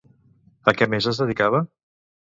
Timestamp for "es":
1.13-1.23